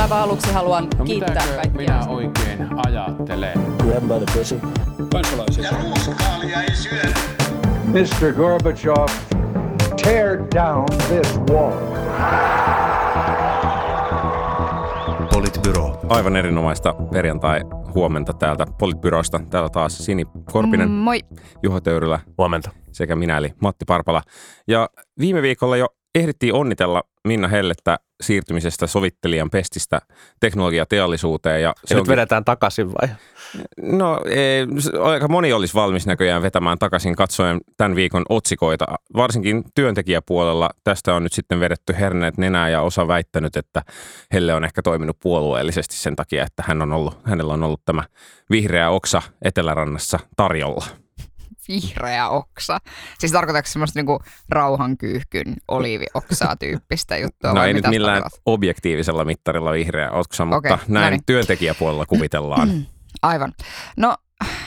[0.00, 1.72] Aivan aluksi haluan No kiittää kaikkia.
[1.72, 3.58] minä oikein ajattelen?
[3.78, 4.60] Grab 'em by the pussy.
[5.12, 5.64] Kansalaisia.
[5.64, 7.14] Ja ruuskaalia ei syödä.
[7.84, 8.32] Mr.
[8.32, 9.06] Gorbachev,
[10.02, 11.72] tear down this wall.
[15.34, 16.00] Politbyro.
[16.08, 19.40] Aivan erinomaista perjantai-huomenta täältä Politbyrosta.
[19.50, 21.18] Täällä taas Sini Korpinen, Mm, Moi.
[21.62, 22.70] Juho Töyrylä Huomenta.
[22.92, 24.22] sekä minä eli Matti Parpala.
[24.68, 24.88] Ja
[25.18, 30.00] viime viikolla jo ehdittiin onnitella Minna Hellettä siirtymisestä sovittelijan pestistä
[30.40, 31.62] teknologiateollisuuteen.
[31.62, 33.08] Ja Se nyt vedetään takaisin vai?
[33.82, 34.66] No, ei,
[35.02, 38.86] aika moni olisi valmis näköjään vetämään takaisin katsoen tämän viikon otsikoita.
[39.16, 43.82] Varsinkin työntekijäpuolella tästä on nyt sitten vedetty herneet nenää ja osa väittänyt, että
[44.32, 48.02] Helle on ehkä toiminut puolueellisesti sen takia, että hän on ollut, hänellä on ollut tämä
[48.50, 50.84] vihreä oksa Etelärannassa tarjolla.
[51.68, 52.78] Vihreä oksa.
[53.18, 57.52] Siis tarkoitatko semmoista niinku rauhankyyhkyn oliivioksaa tyyppistä juttua?
[57.52, 58.40] No ei nyt millään tarkoitat?
[58.46, 61.22] objektiivisella mittarilla vihreä oksa, mutta Okei, no näin niin.
[61.26, 62.68] työntekijäpuolella kuvitellaan.
[63.22, 63.52] Aivan.
[63.96, 64.16] No,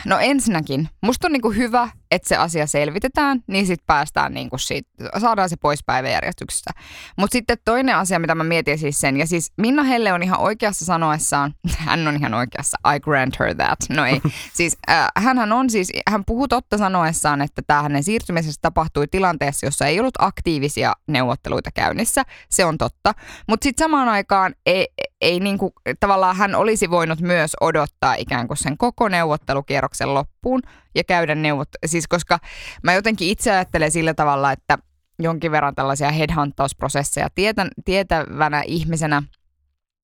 [0.06, 4.90] no ensinnäkin, musta on niinku hyvä, että se asia selvitetään, niin sitten päästään niinku siitä,
[5.20, 6.72] saadaan se pois päiväjärjestyksestä.
[7.18, 10.40] Mutta sitten toinen asia, mitä mä mietin siis sen, ja siis Minna Helle on ihan
[10.40, 11.54] oikeassa sanoessaan,
[11.88, 13.80] hän on ihan oikeassa, I grant her that.
[13.90, 14.22] No ei,
[14.58, 19.66] siis äh, hänhän on siis, hän puhuu totta sanoessaan, että tämä hänen siirtymisessä tapahtui tilanteessa,
[19.66, 23.14] jossa ei ollut aktiivisia neuvotteluita käynnissä, se on totta.
[23.48, 24.88] Mutta sitten samaan aikaan ei,
[25.22, 30.62] ei niinku, tavallaan hän olisi voinut myös odottaa ikään kuin sen koko neuvottelukierroksen loppuun
[30.96, 31.70] ja käydä neuvot...
[31.86, 32.40] Siis koska
[32.84, 34.78] mä jotenkin itse ajattelen sillä tavalla, että
[35.20, 39.24] jonkin verran tällaisia headhuntausprosesseja tietän, tietävänä ihmisenä,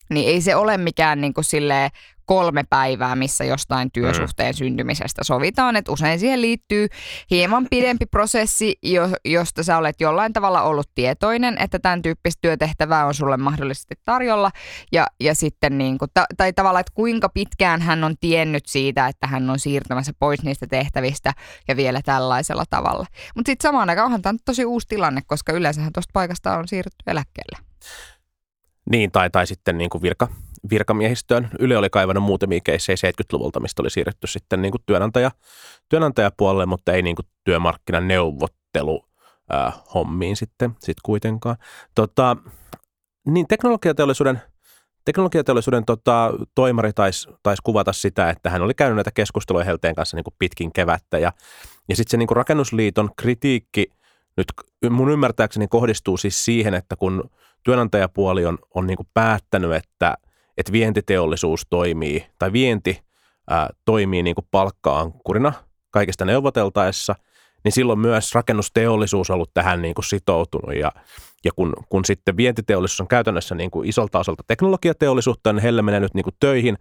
[0.09, 1.91] niin ei se ole mikään niin kuin silleen
[2.31, 5.75] kolme päivää, missä jostain työsuhteen syntymisestä sovitaan.
[5.75, 6.87] että usein siihen liittyy
[7.31, 13.05] hieman pidempi prosessi, jo, josta sä olet jollain tavalla ollut tietoinen, että tämän tyyppistä työtehtävää
[13.05, 14.51] on sulle mahdollisesti tarjolla.
[14.91, 19.07] Ja, ja sitten niin kuin, ta, tai tavallaan, että kuinka pitkään hän on tiennyt siitä,
[19.07, 21.33] että hän on siirtymässä pois niistä tehtävistä
[21.67, 23.05] ja vielä tällaisella tavalla.
[23.35, 27.03] Mutta sitten samaan aikaan onhan tämä tosi uusi tilanne, koska yleensähän tuosta paikasta on siirrytty
[27.07, 27.57] eläkkeelle.
[28.89, 30.27] Niin, tai, tai sitten niin kuin virka,
[30.69, 31.49] virkamiehistöön.
[31.59, 35.31] Yle oli kaivannut muutamia keissejä 70-luvulta, mistä oli siirretty sitten niin kuin työnantaja,
[35.89, 39.05] työnantajapuolelle, mutta ei niin kuin työmarkkinaneuvottelu
[39.93, 41.55] hommiin sitten sit kuitenkaan.
[41.95, 42.37] Tota,
[43.27, 44.41] niin teknologiateollisuuden,
[45.05, 50.17] teknologiateollisuuden tota, toimari taisi tais kuvata sitä, että hän oli käynyt näitä keskusteluja Helteen kanssa
[50.17, 51.31] niin kuin pitkin kevättä ja,
[51.89, 53.87] ja sitten se niin kuin rakennusliiton kritiikki
[54.37, 54.47] nyt
[54.89, 57.29] mun ymmärtääkseni kohdistuu siis siihen, että kun
[57.63, 60.17] työnantajapuoli on, on niin päättänyt, että,
[60.57, 63.01] että vientiteollisuus toimii tai vienti
[63.49, 65.53] ää, toimii niin kuin palkka-ankkurina
[65.91, 67.15] kaikista neuvoteltaessa,
[67.63, 70.91] niin silloin myös rakennusteollisuus on ollut tähän niin kuin sitoutunut ja,
[71.45, 75.99] ja kun, kun sitten vientiteollisuus on käytännössä niin kuin isolta osalta teknologiateollisuutta, niin heille menee
[75.99, 76.77] nyt niin kuin töihin,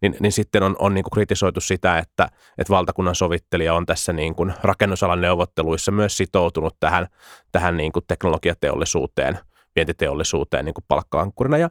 [0.00, 4.12] niin, niin sitten on, on niin kuin kritisoitu sitä, että, että valtakunnan sovittelija on tässä
[4.12, 7.06] niin kuin rakennusalan neuvotteluissa myös sitoutunut tähän,
[7.52, 9.38] tähän niin kuin teknologiateollisuuteen,
[9.76, 11.58] vientiteollisuuteen niin kuin palkka-ankkurina.
[11.58, 11.70] Ja,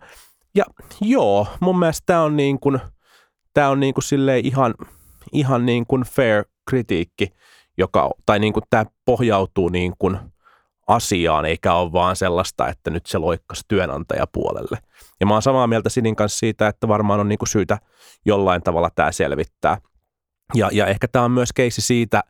[0.55, 0.63] ja
[1.01, 2.79] joo, mun mielestä tämä on, niin kuin,
[3.53, 4.73] tämä on niin kuin silleen ihan,
[5.31, 7.33] ihan niin kuin fair kritiikki,
[7.77, 10.17] joka, tai niin kuin tämä pohjautuu niin kuin
[10.87, 14.77] asiaan, eikä ole vaan sellaista, että nyt se loikkasi työnantajapuolelle.
[15.19, 17.77] Ja mä oon samaa mieltä Sinin kanssa siitä, että varmaan on niin kuin syytä
[18.25, 19.77] jollain tavalla tämä selvittää.
[20.53, 22.23] Ja, ja ehkä tämä on myös keissi siitä,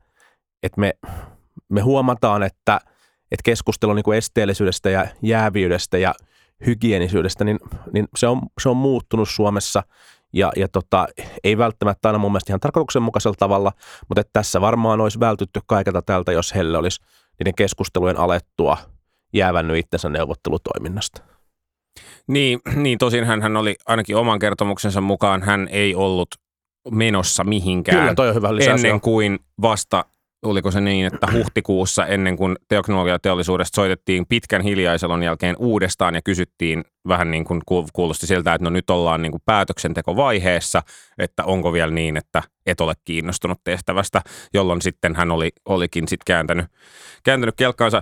[0.64, 0.94] että me,
[1.70, 2.80] me huomataan, että,
[3.32, 6.14] että keskustelu niin kuin esteellisyydestä ja jääviydestä ja
[6.66, 7.60] hygienisyydestä, niin,
[7.94, 9.84] niin se, on, se on muuttunut Suomessa
[10.34, 11.08] ja, ja tota,
[11.44, 13.72] ei välttämättä aina mun mielestä ihan tarkoituksenmukaisella tavalla,
[14.10, 17.02] mutta että tässä varmaan olisi vältytty kaikelta tältä, jos Helle olisi
[17.40, 18.78] niiden keskustelujen alettua
[19.34, 21.22] jäävännyt itsensä neuvottelutoiminnasta.
[22.28, 26.28] Niin, niin tosin hän, hän oli ainakin oman kertomuksensa mukaan, hän ei ollut
[26.92, 28.84] menossa mihinkään Kyllä, toi on hyvä lisäys.
[28.84, 30.06] ennen kuin vasta,
[30.44, 36.84] oliko se niin, että huhtikuussa ennen kuin teknologiateollisuudesta soitettiin pitkän hiljaiselon jälkeen uudestaan ja kysyttiin
[37.08, 40.84] vähän niin kuin kuul- kuulosti siltä, että no nyt ollaan niin kuin päätöksentekovaiheessa,
[41.18, 44.22] että onko vielä niin, että et ole kiinnostunut tehtävästä,
[44.54, 46.66] jolloin sitten hän oli, olikin sitten kääntänyt,
[47.24, 48.02] kääntänyt kelkkaansa.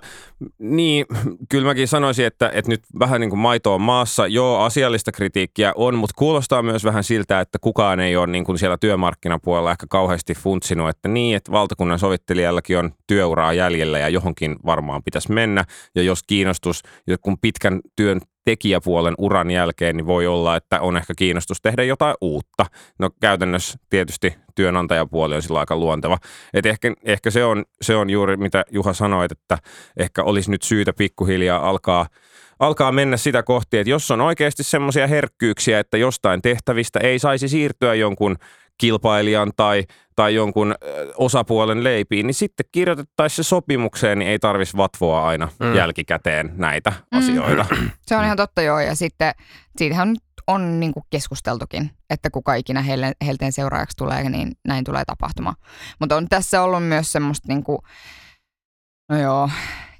[0.60, 1.06] Niin,
[1.50, 4.28] kyllä mäkin sanoisin, että, että nyt vähän niin kuin maito on maassa.
[4.28, 8.60] Joo, asiallista kritiikkiä on, mutta kuulostaa myös vähän siltä, että kukaan ei ole niin kuin
[8.60, 14.56] siellä työmarkkinapuolella ehkä kauheasti funtsinut, että niin, että valtakunnan sovittelijallakin on työuraa jäljellä ja johonkin
[14.66, 15.66] varmaan pitäisi mennä.
[15.96, 16.82] Ja jos kiinnostus,
[17.22, 22.16] kun pitkän työn tekijäpuolen uran jälkeen, niin voi olla, että on ehkä kiinnostus tehdä jotain
[22.22, 22.66] uutta.
[23.00, 26.18] No käytännössä tietysti työnantajapuoli on sillä aika luonteva.
[26.54, 29.58] Et ehkä, ehkä se, on, se on juuri mitä Juha sanoi, että
[29.98, 32.06] ehkä olisi nyt syytä pikkuhiljaa alkaa
[32.60, 37.48] alkaa mennä sitä kohti, että jos on oikeasti semmoisia herkkyyksiä, että jostain tehtävistä ei saisi
[37.48, 38.38] siirtyä jonkun
[38.82, 39.84] kilpailijan tai,
[40.16, 40.76] tai jonkun
[41.18, 45.76] osapuolen leipiin, niin sitten kirjoitettaisiin se sopimukseen, niin ei tarvitsisi vatvoa aina mm.
[45.76, 47.18] jälkikäteen näitä mm.
[47.18, 47.66] asioita.
[48.08, 49.34] Se on ihan totta joo, ja sitten
[49.78, 50.16] siitähän
[50.48, 55.56] on niin kuin keskusteltukin, että kuka ikinä heille, heilteen seuraajaksi tulee, niin näin tulee tapahtumaan.
[56.00, 57.80] Mutta on tässä ollut myös semmoista, niin kuin,
[59.10, 59.50] no joo,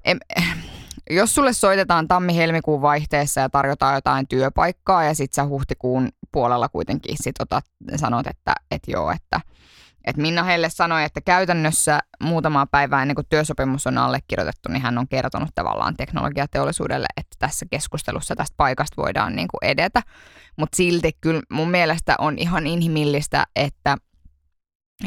[0.06, 0.20] em,
[1.10, 7.18] jos sulle soitetaan tammi-helmikuun vaihteessa ja tarjotaan jotain työpaikkaa ja sitten sä huhtikuun puolella kuitenkin
[7.22, 9.42] sit otat, sanot, että, että joo, että,
[10.06, 14.98] että Minna heille sanoi, että käytännössä muutama päivä ennen kuin työsopimus on allekirjoitettu, niin hän
[14.98, 20.02] on kertonut tavallaan teknologiateollisuudelle, että tässä keskustelussa tästä paikasta voidaan niin kuin edetä.
[20.58, 23.98] Mutta silti kyllä mun mielestä on ihan inhimillistä, että–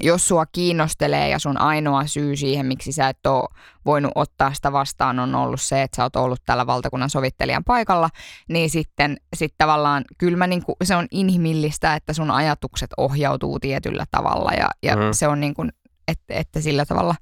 [0.03, 3.49] jos sua kiinnostelee ja sun ainoa syy siihen, miksi sä et ole
[3.87, 8.11] voinut ottaa sitä vastaan, on ollut se, että sä oot ollut tällä valtakunnan sovittelijan paikalla,
[8.49, 14.05] niin sitten sit tavallaan kyllä mä niinku, se on inhimillistä, että sun ajatukset ohjautuu tietyllä
[14.11, 15.03] tavalla ja, ja mm.
[15.13, 15.73] se on niin kuin,
[16.09, 17.15] että, että sillä tavalla.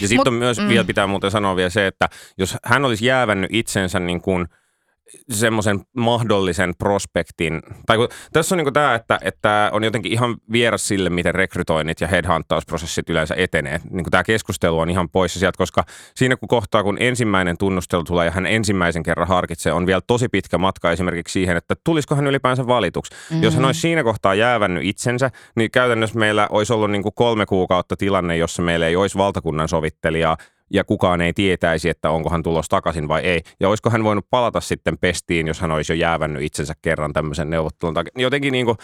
[0.00, 0.68] Ja sitten myös, mm.
[0.68, 2.08] vielä pitää muuten sanoa vielä se, että
[2.38, 4.46] jos hän olisi jäävännyt itsensä niin kuin–
[5.30, 10.88] semmoisen mahdollisen prospektin, tai kun, tässä on niin tämä, että, että on jotenkin ihan vieras
[10.88, 13.80] sille, miten rekrytoinnit ja headhuntausprosessit yleensä etenee.
[13.90, 18.24] Niin tämä keskustelu on ihan poissa sieltä, koska siinä kun kohtaa, kun ensimmäinen tunnustelu tulee
[18.24, 22.26] ja hän ensimmäisen kerran harkitsee, on vielä tosi pitkä matka esimerkiksi siihen, että tulisiko hän
[22.26, 23.14] ylipäänsä valituksi.
[23.14, 23.42] Mm-hmm.
[23.42, 27.46] Jos hän olisi siinä kohtaa jäävännyt itsensä, niin käytännössä meillä olisi ollut niin kuin kolme
[27.46, 30.36] kuukautta tilanne, jossa meillä ei olisi valtakunnan sovittelijaa,
[30.72, 33.40] ja kukaan ei tietäisi, että onko hän tulos takaisin vai ei.
[33.60, 37.50] Ja olisiko hän voinut palata sitten pestiin, jos hän olisi jo jäävännyt itsensä kerran tämmöisen
[37.50, 38.12] neuvottelun takia.
[38.16, 38.78] Jotenkin niin kuin,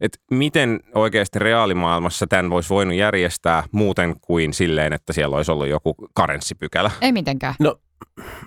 [0.00, 5.68] että miten oikeasti reaalimaailmassa tämän voisi voinut järjestää muuten kuin silleen, että siellä olisi ollut
[5.68, 6.90] joku karenssipykälä?
[7.00, 7.54] Ei mitenkään.
[7.60, 7.76] No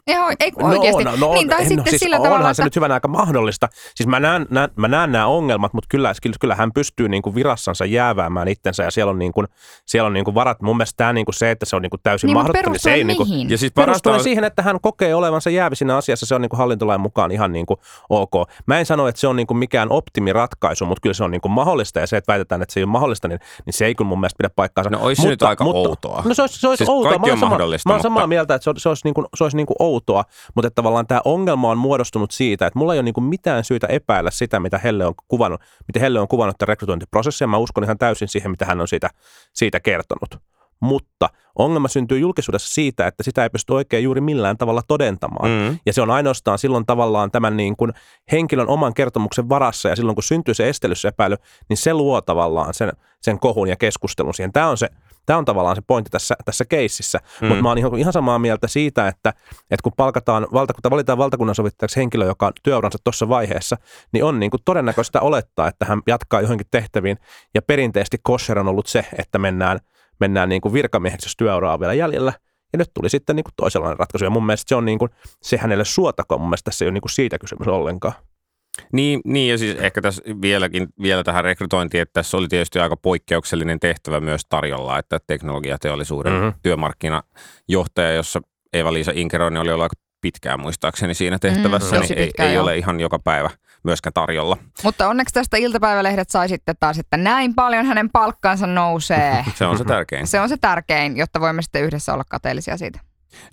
[0.08, 1.04] Joo, ei no oikeasti.
[1.04, 3.68] No, no, niin, tai no, sitten siis sillä onhan tavalla, se nyt hyvän aika mahdollista.
[3.96, 7.36] Siis mä näen, näen, mä näen nämä ongelmat, mutta kyllä, kyllä hän pystyy niin kuin
[7.36, 9.48] virassansa jääväämään itsensä ja siellä on, niin kuin,
[9.86, 10.62] siellä on niin kuin varat.
[10.62, 12.70] Mun mielestä tämä niin kuin se, että se on niin kuin täysin niin, mahdotonta.
[12.70, 14.24] Niin se ei niin kuin, ja siis perustuen on...
[14.24, 17.52] siihen, että hän kokee olevansa jäävi siinä asiassa, se on niin kuin hallintolain mukaan ihan
[17.52, 17.80] niin kuin
[18.10, 18.32] ok.
[18.66, 21.42] Mä en sano, että se on niin kuin mikään optimiratkaisu, mutta kyllä se on niin
[21.42, 23.96] kuin mahdollista ja se, että väitetään, että se ei ole mahdollista, niin, niin se ei
[23.96, 24.90] kyllä mun mielestä pidä paikkaansa.
[24.90, 26.24] No olisi mutta, nyt aika mutta, outoa.
[26.26, 27.12] No se olisi, se olisi siis outoa.
[27.12, 27.90] Kaikki mä on mahdollista.
[27.90, 29.88] Mä olen samaa mieltä, että se, olisi, se olisi, niin kuin, se olisi niin kuin
[29.92, 30.24] outoa,
[30.56, 33.64] mutta että tavallaan tämä ongelma on muodostunut siitä, että mulla ei ole niin kuin mitään
[33.64, 37.50] syytä epäillä sitä, mitä Helle on kuvannut, miten Helle on kuvannut tämän rekrytointiprosessin.
[37.50, 39.10] Mä uskon ihan täysin siihen, mitä hän on siitä,
[39.54, 40.36] siitä kertonut.
[40.80, 45.50] Mutta ongelma syntyy julkisuudessa siitä, että sitä ei pysty oikein juuri millään tavalla todentamaan.
[45.50, 45.80] Mm.
[45.86, 47.94] Ja se on ainoastaan silloin tavallaan tämän niin kuin
[48.32, 51.36] henkilön oman kertomuksen varassa ja silloin kun syntyy se estelysepäily,
[51.70, 52.92] niin se luo tavallaan sen,
[53.22, 54.54] sen kohun ja keskustelun siihen.
[54.54, 54.90] Tämä on se,
[55.26, 57.20] Tämä on tavallaan se pointti tässä, tässä keississä.
[57.42, 57.48] Mm.
[57.48, 59.30] Mutta mä oon ihan, ihan samaa mieltä siitä, että,
[59.62, 63.78] että kun palkataan, valtakunta, valitaan valtakunnan sovittajaksi henkilö, joka on työuransa tuossa vaiheessa,
[64.14, 67.18] niin on niin kuin todennäköistä olettaa, että hän jatkaa johonkin tehtäviin.
[67.54, 69.80] Ja perinteisesti kosher on ollut se, että mennään,
[70.20, 72.34] mennään niin kuin virkamieheksi, jos työuraa on vielä jäljellä.
[72.74, 74.26] Ja nyt tuli sitten niin kuin toisenlainen ratkaisu.
[74.26, 76.42] Ja mun mielestä se on niin kuin, se hänelle suotakoon.
[76.42, 78.14] Mun mielestä tässä ei ole niin kuin siitä kysymys ollenkaan.
[78.92, 82.98] Niin, niin, ja siis ehkä tässä vieläkin, vielä tähän rekrytointiin, että tässä oli tietysti aika
[82.98, 86.54] poikkeuksellinen tehtävä myös tarjolla, että teknologiateollisuuden mm-hmm.
[86.64, 88.42] työmarkkinajohtaja, jossa
[88.74, 93.00] Eva-Liisa Inkeroinen oli ollut aika pitkään muistaakseni siinä tehtävässä, mm, niin ei, ei ole ihan
[93.00, 93.50] joka päivä
[93.84, 94.58] myöskään tarjolla.
[94.84, 99.46] Mutta onneksi tästä iltapäivälehdet sai sitten taas, että näin paljon hänen palkkansa nousee.
[99.56, 100.28] se on se tärkein.
[100.28, 103.00] Se on se tärkein, jotta voimme sitten yhdessä olla kateellisia siitä.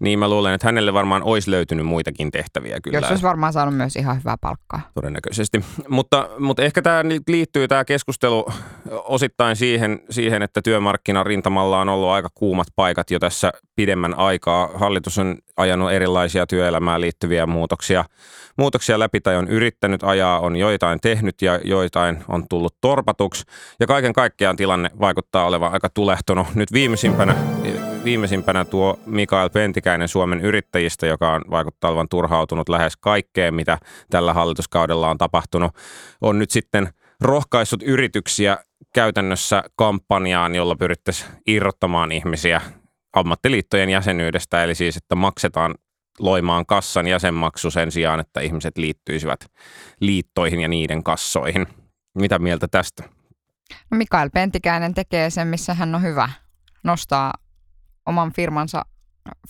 [0.00, 2.99] Niin mä luulen, että hänelle varmaan olisi löytynyt muitakin tehtäviä kyllä.
[2.99, 4.80] Jos olisi varmaan saanut myös ihan hyvää palkkaa.
[4.94, 5.64] Todennäköisesti.
[5.88, 8.47] Mutta, mutta ehkä tämä liittyy tämä keskustelu
[8.90, 14.70] osittain siihen, siihen, että työmarkkinan rintamalla on ollut aika kuumat paikat jo tässä pidemmän aikaa.
[14.75, 18.04] Hallitus on ajanut erilaisia työelämään liittyviä muutoksia,
[18.56, 23.44] muutoksia läpi tai on yrittänyt ajaa, on joitain tehnyt ja joitain on tullut torpatuksi.
[23.80, 26.47] Ja kaiken kaikkiaan tilanne vaikuttaa olevan aika tulehtunut.
[26.54, 27.35] Nyt viimeisimpänä
[28.09, 33.79] viimeisimpänä tuo Mikael Pentikäinen Suomen yrittäjistä, joka on vaikuttaa olevan turhautunut lähes kaikkeen, mitä
[34.11, 35.73] tällä hallituskaudella on tapahtunut,
[36.21, 36.88] on nyt sitten
[37.21, 38.59] rohkaissut yrityksiä
[38.95, 42.61] käytännössä kampanjaan, jolla pyrittäisiin irrottamaan ihmisiä
[43.12, 45.75] ammattiliittojen jäsenyydestä, eli siis, että maksetaan
[46.19, 49.41] loimaan kassan jäsenmaksu sen sijaan, että ihmiset liittyisivät
[50.00, 51.67] liittoihin ja niiden kassoihin.
[52.15, 53.03] Mitä mieltä tästä?
[53.91, 56.29] No Mikael Pentikäinen tekee sen, missä hän on hyvä.
[56.85, 57.33] Nostaa
[58.09, 58.85] oman firmansa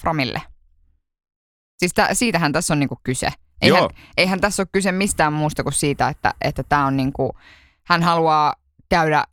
[0.00, 0.42] Framille.
[1.78, 3.28] Siis tä, siitähän tässä on niinku kyse.
[3.62, 3.90] Eihän, Joo.
[4.16, 7.30] eihän tässä ole kyse mistään muusta kuin siitä, että, että tämä on niinku,
[7.84, 8.54] hän haluaa
[8.88, 9.24] käydä,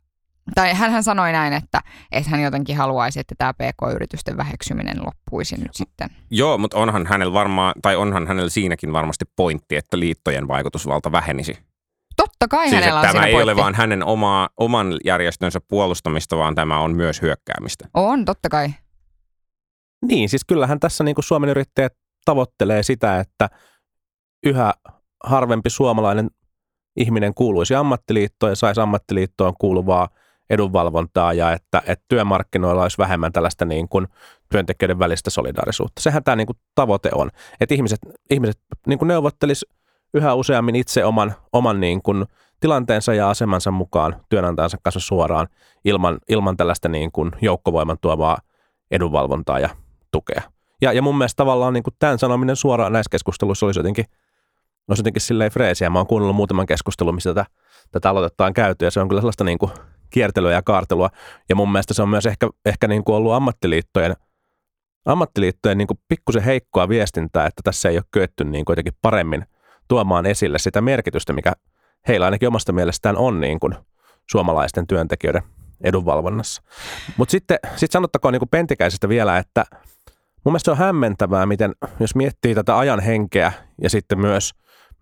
[0.54, 1.80] tai hän sanoi näin, että,
[2.12, 6.08] että hän jotenkin haluaisi, että tämä PK-yritysten väheksyminen loppuisi nyt sitten.
[6.30, 11.58] Joo, mutta onhan hänellä varmaan, tai onhan hänellä siinäkin varmasti pointti, että liittojen vaikutusvalta vähenisi.
[12.16, 13.50] Totta kai Siis hänellä että on tämä ei pointti.
[13.52, 17.88] ole vaan hänen omaa, oman järjestönsä puolustamista, vaan tämä on myös hyökkäämistä.
[17.94, 18.68] On, totta kai.
[20.06, 21.92] Niin, siis kyllähän tässä niin kuin Suomen yrittäjät
[22.24, 23.50] tavoittelee sitä, että
[24.46, 24.74] yhä
[25.24, 26.30] harvempi suomalainen
[26.96, 30.08] ihminen kuuluisi ammattiliittoon ja saisi ammattiliittoon kuuluvaa
[30.50, 34.06] edunvalvontaa ja että, että työmarkkinoilla olisi vähemmän tällaista niin kuin
[34.50, 36.02] työntekijöiden välistä solidaarisuutta.
[36.02, 37.98] Sehän tämä niin kuin tavoite on, että ihmiset,
[38.30, 39.66] ihmiset niin kuin neuvottelis
[40.14, 42.24] yhä useammin itse oman, oman niin kuin
[42.60, 45.48] tilanteensa ja asemansa mukaan työnantajansa kanssa suoraan
[45.84, 48.38] ilman, ilman tällaista niin kuin joukkovoiman tuovaa
[48.90, 49.68] edunvalvontaa ja
[50.10, 50.42] tukea.
[50.82, 54.04] Ja, ja mun mielestä tavallaan niin kuin tämän sanominen suoraan näissä keskusteluissa olisi jotenkin,
[54.88, 55.90] olisi jotenkin silleen freesiä.
[55.90, 57.46] Mä oon kuunnellut muutaman keskustelun, missä tätä,
[57.92, 59.72] tätä aloitetta on käyty ja se on kyllä sellaista niin kuin
[60.10, 61.10] kiertelyä ja kaartelua.
[61.48, 64.16] Ja mun mielestä se on myös ehkä, ehkä niin kuin ollut ammattiliittojen,
[65.04, 69.44] ammattiliittojen niin kuin pikkusen heikkoa viestintää, että tässä ei ole kyetty niin kuin jotenkin paremmin
[69.88, 71.52] tuomaan esille sitä merkitystä, mikä
[72.08, 73.74] heillä ainakin omasta mielestään on niin kuin
[74.30, 75.42] suomalaisten työntekijöiden
[75.84, 76.62] edunvalvonnassa.
[77.16, 79.64] Mutta sitten sit sanottakoon niin Pentikäisestä vielä, että
[80.44, 83.52] mun mielestä se on hämmentävää, miten jos miettii tätä ajan henkeä
[83.82, 84.52] ja sitten myös,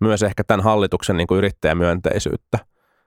[0.00, 2.58] myös ehkä tämän hallituksen niin yrittäjämyönteisyyttä,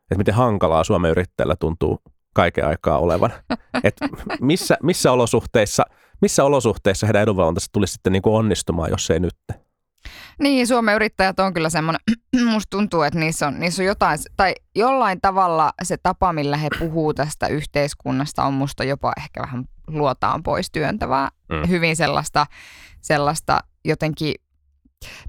[0.02, 2.00] että miten hankalaa Suomen yrittäjällä tuntuu
[2.34, 3.32] kaiken aikaa olevan.
[3.84, 3.96] Et
[4.42, 5.86] missä, missä, olosuhteissa,
[6.22, 9.36] missä olosuhteissa heidän edunvalvontansa tulisi sitten niin kuin onnistumaan, jos ei nyt?
[10.40, 12.02] Niin, Suomen yrittäjät on kyllä semmoinen,
[12.52, 16.68] musta tuntuu, että niissä on, niissä on jotain, tai jollain tavalla se tapa, millä he
[16.80, 21.30] puhuu tästä yhteiskunnasta on musta jopa ehkä vähän luotaan pois työntävää.
[21.50, 21.68] Mm.
[21.70, 22.46] Hyvin sellaista,
[23.02, 24.36] sellaista jotenkin,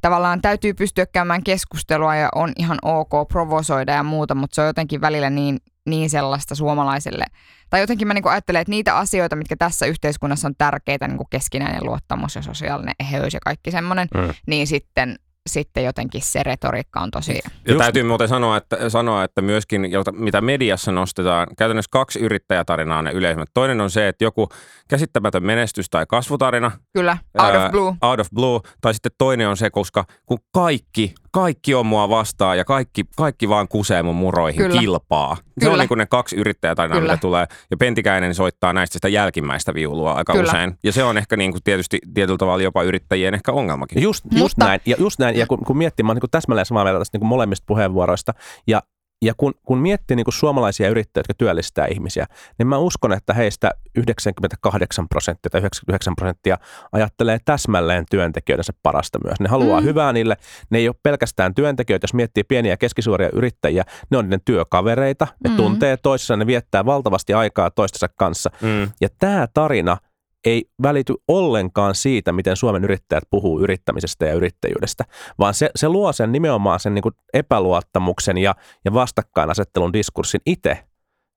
[0.00, 4.66] tavallaan täytyy pystyä käymään keskustelua ja on ihan ok provosoida ja muuta, mutta se on
[4.66, 7.24] jotenkin välillä niin, niin sellaista suomalaiselle.
[7.70, 11.26] Tai jotenkin mä niin ajattelen, että niitä asioita, mitkä tässä yhteiskunnassa on tärkeitä, niin kuin
[11.30, 14.20] keskinäinen luottamus ja sosiaalinen eheys ja kaikki semmoinen, Mm.
[14.20, 14.34] mm.
[14.46, 17.32] niin sitten, sitten jotenkin se retoriikka on tosi...
[17.34, 22.18] Ja Just- täytyy muuten sanoa että, sanoa, että myöskin, jota, mitä mediassa nostetaan, käytännössä kaksi
[22.18, 23.48] yrittäjätarinaa ne yleisimmät.
[23.54, 24.48] Toinen on se, että joku
[24.88, 27.94] käsittämätön menestys tai kasvutarina, Kyllä, out ää, of blue.
[28.02, 32.58] out of blue, tai sitten toinen on se, koska kun kaikki, kaikki on mua vastaan
[32.58, 34.80] ja kaikki, kaikki vaan kusee mun muroihin, Kyllä.
[34.80, 35.36] kilpaa.
[35.36, 35.72] Se Kyllä.
[35.72, 37.12] on niin kuin ne kaksi yrittäjätarinaa, Kyllä.
[37.12, 37.46] mitä tulee.
[37.70, 40.48] Ja Pentikäinen soittaa näistä sitä jälkimmäistä viulua aika Kyllä.
[40.48, 40.78] usein.
[40.84, 44.02] Ja se on ehkä niin kuin tietysti tietyllä tavalla jopa yrittäjien ehkä ongelmakin.
[44.02, 44.80] Just, just Mutta- näin.
[44.86, 45.37] Ja, just näin.
[45.38, 48.34] Ja kun, kun miettii, mä oon niin täsmälleen samaa mieltä tästä niin kuin molemmista puheenvuoroista.
[48.66, 48.82] Ja,
[49.22, 52.26] ja kun, kun miettii niin kuin suomalaisia yrittäjiä, jotka työllistää ihmisiä,
[52.58, 56.58] niin mä uskon, että heistä 98 prosenttia tai 99 prosenttia
[56.92, 59.40] ajattelee täsmälleen työntekijöidensä parasta myös.
[59.40, 59.86] Ne haluaa mm.
[59.86, 60.36] Hyvää niille.
[60.70, 62.04] Ne ei ole pelkästään työntekijöitä.
[62.04, 65.26] Jos miettii pieniä ja keskisuuria yrittäjiä, ne on niiden työkavereita.
[65.44, 65.56] Ne mm.
[65.56, 68.50] Tuntee toissaan, ne viettää valtavasti aikaa toistensa kanssa.
[68.62, 68.90] Mm.
[69.00, 69.96] Ja tämä tarina
[70.44, 75.04] ei välity ollenkaan siitä, miten Suomen yrittäjät puhuu yrittämisestä ja yrittäjyydestä,
[75.38, 78.54] vaan se, se luo sen nimenomaan sen niin kuin epäluottamuksen ja,
[78.84, 80.84] ja vastakkainasettelun diskurssin itse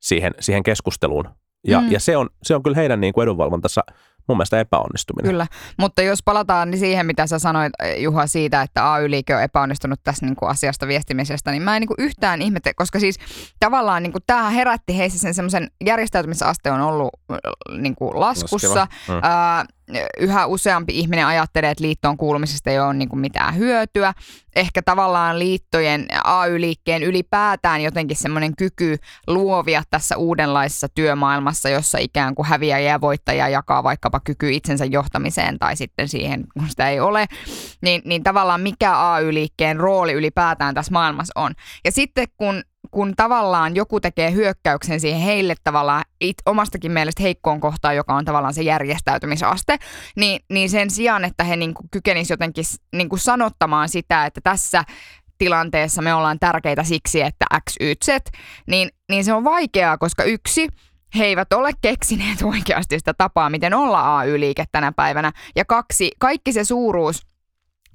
[0.02, 1.30] siihen, siihen keskusteluun.
[1.68, 1.92] Ja, mm.
[1.92, 3.82] Ja se, on, se on kyllä heidän niin kuin edunvalvontansa
[4.28, 5.32] mun mielestä epäonnistuminen.
[5.32, 5.48] Kyllä,
[5.78, 10.26] mutta jos palataan niin siihen, mitä sä sanoit Juha siitä, että AY-liike on epäonnistunut tässä
[10.26, 13.18] niin kuin asiasta viestimisestä, niin mä en niin kuin yhtään ihmette, koska siis
[13.60, 17.38] tavallaan niin kuin tämähän herätti heissä sen semmoisen järjestäytymisaste on ollut äh,
[17.78, 18.68] niin kuin laskussa.
[18.68, 18.88] Laskeva.
[19.08, 19.20] Mm.
[19.24, 19.66] Ää,
[20.20, 24.14] yhä useampi ihminen ajattelee, että liittoon kuulumisesta ei ole niin kuin mitään hyötyä.
[24.56, 28.98] Ehkä tavallaan liittojen, AY-liikkeen ylipäätään jotenkin semmoinen kyky
[29.28, 35.60] luovia tässä uudenlaisessa työmaailmassa, jossa ikään kuin häviäjä ja voittaja jakaa vaikkapa kyky itsensä johtamiseen
[35.60, 37.26] tai sitten siihen, kun sitä ei ole,
[37.82, 41.54] niin, niin tavallaan mikä AY-liikkeen rooli ylipäätään tässä maailmassa on.
[41.86, 47.60] Ja sitten kun kun tavallaan joku tekee hyökkäyksen siihen heille tavallaan it, omastakin mielestä heikkoon
[47.60, 49.78] kohtaan, joka on tavallaan se järjestäytymisaste,
[50.16, 52.64] niin, niin sen sijaan, että he niin kykenisivät jotenkin
[52.96, 54.84] niin kuin sanottamaan sitä, että tässä
[55.38, 58.10] tilanteessa me ollaan tärkeitä siksi, että X, Y, Z,
[58.68, 60.68] niin, niin se on vaikeaa, koska yksi,
[61.18, 65.32] he eivät ole keksineet oikeasti sitä tapaa, miten olla AY-liike tänä päivänä.
[65.56, 67.22] Ja kaksi, kaikki se suuruus,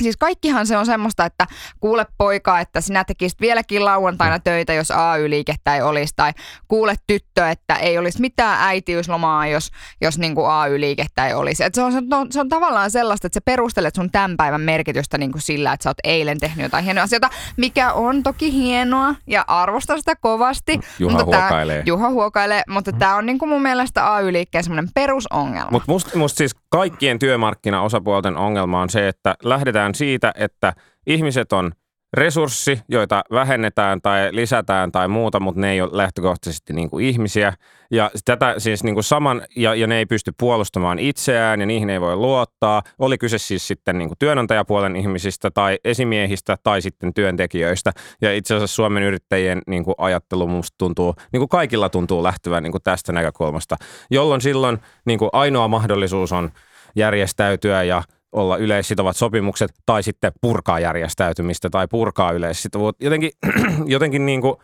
[0.02, 1.46] Siis kaikkihan se on semmoista, että
[1.80, 6.12] kuule poika, että sinä tekisit vieläkin lauantaina töitä, jos AY-liikettä ei olisi.
[6.16, 6.32] Tai
[6.68, 11.64] kuule tyttö, että ei olisi mitään äitiyslomaa, jos, jos niin kuin AY-liikettä ei olisi.
[11.64, 14.60] Et se, on, se, on, se on tavallaan sellaista, että sä perustelet sun tämän päivän
[14.60, 18.52] merkitystä niin kuin sillä, että sä oot eilen tehnyt jotain hienoa asioita, mikä on toki
[18.52, 20.80] hienoa ja arvostan sitä kovasti.
[20.98, 21.82] Juha mutta tää- huokailee.
[21.86, 25.70] Juha huokailee, mutta tämä on niin kuin mun mielestä AY-liikkeen semmoinen perusongelma.
[25.70, 30.72] Mutta musta must siis kaikkien työmarkkinaosapuolten ongelma on se, että lähdetään lähdetään siitä, että
[31.06, 31.72] ihmiset on
[32.12, 37.52] resurssi, joita vähennetään tai lisätään tai muuta, mutta ne ei ole lähtökohtaisesti niin kuin ihmisiä.
[37.90, 41.90] Ja tätä siis niin kuin saman, ja, ja ne ei pysty puolustamaan itseään ja niihin
[41.90, 42.82] ei voi luottaa.
[42.98, 47.92] Oli kyse siis sitten niin kuin työnantajapuolen ihmisistä tai esimiehistä tai sitten työntekijöistä.
[48.20, 52.62] Ja itse asiassa Suomen yrittäjien niin kuin ajattelu musta tuntuu, niin kuin kaikilla tuntuu lähtevän
[52.62, 53.76] niin kuin tästä näkökulmasta,
[54.10, 56.50] jolloin silloin niin kuin ainoa mahdollisuus on
[56.96, 58.02] järjestäytyä ja
[58.36, 63.04] olla yleissitovat sopimukset tai sitten purkaa järjestäytymistä tai purkaa yleissitovuutta.
[63.04, 63.30] Jotenkin,
[63.86, 64.56] jotenkin niin kuin,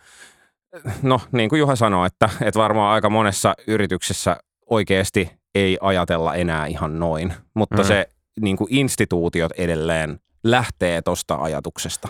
[1.01, 4.37] no niin kuin Juha sanoi, että, että varmaan aika monessa yrityksessä
[4.69, 7.87] oikeasti ei ajatella enää ihan noin, mutta mm.
[7.87, 8.09] se
[8.41, 12.07] niin kuin instituutiot edelleen lähtee tuosta ajatuksesta.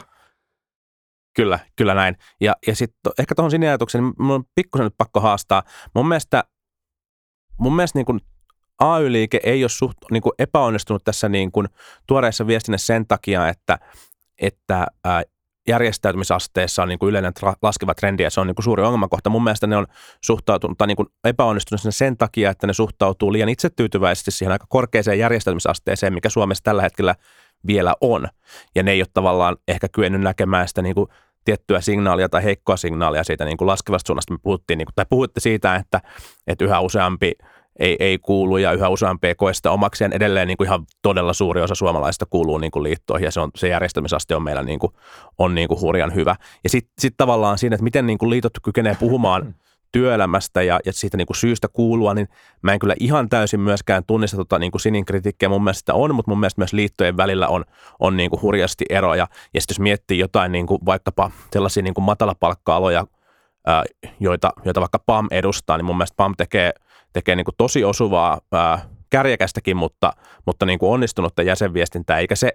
[1.35, 2.17] Kyllä, kyllä näin.
[2.41, 5.63] Ja, ja sitten ehkä tuohon sinne ajatukseen, niin mun on pikkusen nyt pakko haastaa.
[5.95, 6.43] Mun mielestä,
[7.59, 8.19] mun mielestä niin kuin
[8.83, 11.67] AY-liike ei ole suht, niin kuin epäonnistunut tässä niin kuin
[12.07, 13.79] tuoreessa viestinnässä sen takia, että,
[14.41, 15.23] että ää,
[15.67, 19.29] järjestäytymisasteessa on niin kuin yleinen tra- laskeva trendi ja se on niin kuin suuri ongelmakohta.
[19.29, 19.87] Mun mielestä ne on
[20.23, 25.19] suhtautunut tai niin kuin epäonnistunut sen takia, että ne suhtautuu liian itsetyytyväisesti siihen aika korkeaseen
[25.19, 27.15] järjestäytymisasteeseen, mikä Suomessa tällä hetkellä
[27.67, 28.27] vielä on.
[28.75, 31.09] Ja ne ei ole tavallaan ehkä kyennyt näkemään sitä niin kuin
[31.45, 34.33] tiettyä signaalia tai heikkoa signaalia siitä niin kuin laskevasta suunnasta.
[34.33, 36.01] Me puhuttiin, niin kuin, tai puhutte siitä, että,
[36.47, 37.31] että yhä useampi
[37.79, 40.13] ei, ei kuulu ja yhä useampi ei koe sitä omakseen.
[40.13, 43.51] Edelleen niin kuin ihan todella suuri osa suomalaisista kuuluu niin kuin liittoihin ja se, on,
[43.55, 44.93] se järjestämisaste on meillä niin kuin,
[45.37, 46.35] on niin kuin hurjan hyvä.
[46.63, 49.55] Ja sitten sit tavallaan siinä, että miten niin kuin liitot kykenee puhumaan
[49.91, 52.27] työelämästä ja, ja siitä niin kuin syystä kuulua, niin
[52.61, 55.49] mä en kyllä ihan täysin myöskään tunnista tota niin kuin sinin kritiikkiä.
[55.49, 57.65] Mun mielestä sitä on, mutta mun mielestä myös liittojen välillä on,
[57.99, 59.27] on niin kuin hurjasti eroja.
[59.53, 63.05] Ja sitten jos miettii jotain niin kuin vaikkapa sellaisia niin kuin matalapalkka-aloja,
[64.19, 66.71] joita, joita vaikka PAM edustaa, niin mun mielestä PAM tekee–
[67.13, 68.79] tekee niin kuin tosi osuvaa ää,
[69.09, 70.13] kärjekästäkin, mutta,
[70.45, 72.51] mutta niin kuin onnistunutta jäsenviestintää, eikä se,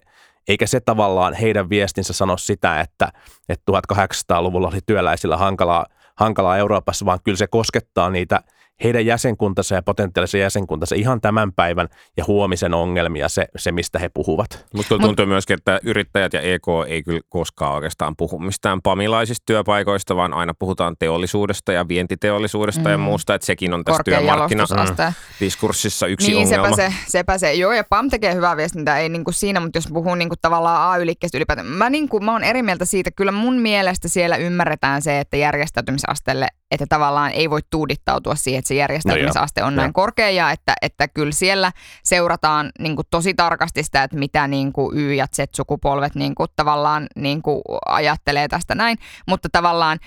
[0.48, 3.12] eikä se tavallaan heidän viestinsä sano sitä, että,
[3.48, 5.86] että 1800-luvulla oli työläisillä hankalaa,
[6.16, 8.40] hankalaa Euroopassa, vaan kyllä se koskettaa niitä–
[8.84, 14.08] heidän jäsenkuntansa ja potentiaalisen jäsenkuntansa ihan tämän päivän ja huomisen ongelmia, se, se mistä he
[14.08, 14.66] puhuvat.
[14.74, 18.82] Mutta kyllä tuntuu Mut, myöskin, että yrittäjät ja EK ei kyllä koskaan oikeastaan puhu mistään
[18.82, 22.90] pamilaisista työpaikoista, vaan aina puhutaan teollisuudesta ja vientiteollisuudesta mm.
[22.90, 26.76] ja muusta, että sekin on tässä työmarkkina-diskurssissa yksi niin, ongelma.
[26.76, 27.54] Sepä se, sepä se.
[27.54, 31.38] Joo, ja PAM tekee hyvää viestintää, ei niinku siinä, mutta jos puhuu niinku tavallaan AY-liikkeestä
[31.38, 35.36] ylipäätään, mä, niinku, mä oon eri mieltä siitä, kyllä mun mielestä siellä ymmärretään se, että
[35.36, 40.50] järjestäytymisasteelle että tavallaan ei voi tuudittautua siihen, että se järjestäytymisaste on no näin korkea ja
[40.50, 45.14] että, että kyllä siellä seurataan niin kuin tosi tarkasti sitä, että mitä niin kuin Y-
[45.14, 49.98] ja Z-sukupolvet niin kuin tavallaan niin kuin ajattelee tästä näin, mutta tavallaan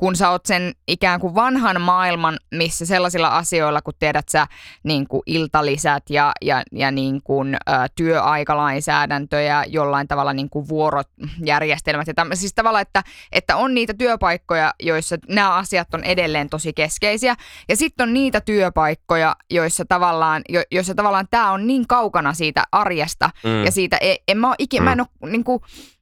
[0.00, 4.46] kun sä oot sen ikään kuin vanhan maailman, missä sellaisilla asioilla, kun tiedät sä
[4.82, 7.58] niin kuin iltalisät ja, ja, ja niin kuin, ä,
[7.96, 12.40] työaikalainsäädäntö ja jollain tavalla niin kuin vuorojärjestelmät ja tämmöistä.
[12.40, 17.36] Siis tavallaan, että, että on niitä työpaikkoja, joissa nämä asiat on edelleen tosi keskeisiä.
[17.68, 22.64] Ja sitten on niitä työpaikkoja, joissa tavallaan, jo, joissa tavallaan tämä on niin kaukana siitä
[22.72, 23.64] arjesta mm.
[23.64, 24.84] ja siitä, en, en mä, ikinä, mm.
[24.84, 25.60] mä en ole niin kuin,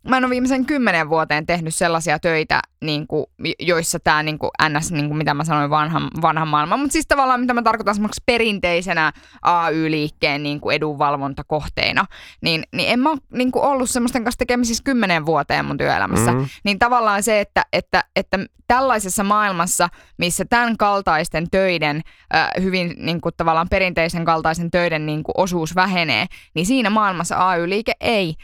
[0.09, 3.27] mä en ole viimeisen kymmenen vuoteen tehnyt sellaisia töitä, niin kuin,
[3.59, 7.07] joissa tämä niin kuin NS, niin kuin mitä mä sanoin, vanhan, vanhan maailman, mutta siis
[7.07, 12.05] tavallaan mitä mä tarkoitan esimerkiksi perinteisenä AY-liikkeen niin kuin edunvalvontakohteina,
[12.41, 16.33] niin, niin en mä ole niin kuin ollut semmoisten kanssa tekemisissä kymmenen vuoteen mun työelämässä.
[16.33, 16.49] Mm-hmm.
[16.65, 22.03] Niin tavallaan se, että, että, että tällaisessa maailmassa, missä tämän kaltaisten töiden,
[22.35, 27.49] äh, hyvin niin kuin tavallaan perinteisen kaltaisen töiden niin kuin osuus vähenee, niin siinä maailmassa
[27.49, 28.35] AY-liike ei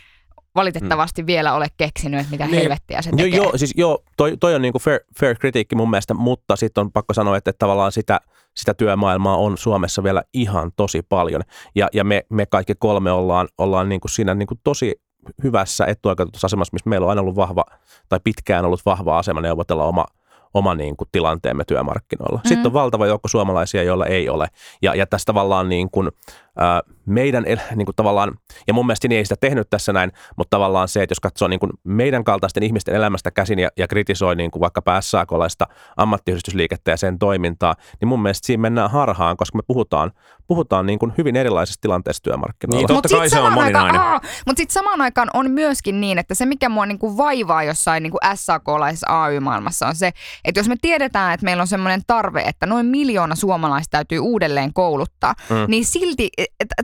[0.55, 1.27] valitettavasti hmm.
[1.27, 3.27] vielä ole keksinyt, että mitä niin, helvettiä se tekee.
[3.29, 6.93] Joo, siis joo toi, toi on niinku fair, fair kritiikki mun mielestä, mutta sitten on
[6.93, 8.21] pakko sanoa, että, että tavallaan sitä,
[8.55, 11.43] sitä työmaailmaa on Suomessa vielä ihan tosi paljon.
[11.75, 15.01] Ja, ja me, me kaikki kolme ollaan, ollaan niinku siinä niinku tosi
[15.43, 17.65] hyvässä etuoikeutetussa asemassa, missä meillä on aina ollut vahva,
[18.09, 20.05] tai pitkään ollut vahva asema neuvotella oma–
[20.55, 22.37] oma niin kuin, tilanteemme työmarkkinoilla.
[22.37, 22.49] Mm-hmm.
[22.49, 24.49] Sitten on valtava joukko suomalaisia, joilla ei ole.
[24.83, 26.11] Ja, ja tässä tavallaan niin kuin,
[26.59, 30.89] ää, meidän niin kuin tavallaan, ja mun mielestä ei sitä tehnyt tässä näin, mutta tavallaan
[30.89, 34.51] se, että jos katsoo niin kuin meidän kaltaisten ihmisten elämästä käsin ja, ja kritisoi niin
[34.51, 39.63] kuin vaikka SAKlaista ammattiyhdistysliikettä ja sen toimintaa, niin mun mielestä siinä mennään harhaan, koska me
[39.67, 40.13] puhutaan,
[40.47, 42.89] puhutaan niin kuin hyvin erilaisista tilanteista työmarkkinoilla.
[42.89, 44.01] Niin, totta kai se on moninainen.
[44.47, 48.03] Mutta sitten samaan aikaan on myöskin niin, että se mikä mua niin kuin vaivaa jossain
[48.03, 50.13] niin kuin SAK-laisessa AY-maailmassa on se,
[50.45, 54.73] että jos me tiedetään, että meillä on semmoinen tarve, että noin miljoona suomalaista täytyy uudelleen
[54.73, 55.57] kouluttaa, mm.
[55.69, 56.31] niin silti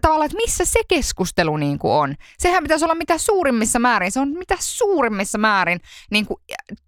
[0.03, 2.15] tavallaan, että missä se keskustelu niin kuin on.
[2.39, 6.41] Sehän pitäisi olla mitä suurimmissa määrin, se on mitä suurimmissa määrin niin kuin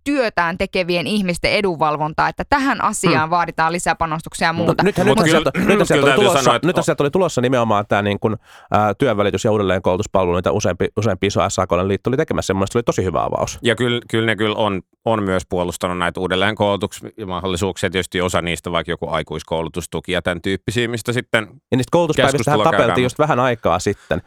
[0.04, 4.70] työtään tekevien ihmisten edunvalvontaa, että tähän asiaan vaaditaan lisäpanostuksia ja muuta.
[4.70, 7.02] Mutta nythän, Mut nythän, kyllä- sieltä, nythän, kyllä sieltä oli tulossa, sanoa, että- nythän sieltä
[7.02, 8.36] oli tulossa nimenomaan tämä niin kuin,
[8.70, 12.54] ää, työnvälitys- ja uudelleenkoulutuspalvelu, mitä useampi, useampi iso SAK:n liitto oli tekemässä.
[12.54, 13.58] Mielestäni oli tosi hyvä avaus.
[13.62, 17.90] Ja kyllä, kyllä ne kyllä on, on myös puolustanut näitä uudelleenkoulutusmahdollisuuksia.
[17.90, 22.64] Tietysti osa niistä vaikka joku aikuiskoulutustuki ja tämän tyyppisiä, mistä sitten Ja niistä koulutuspäivistä Keskustelua
[22.64, 23.02] tapeltiin käydään.
[23.02, 24.22] just vähän aikaa sitten.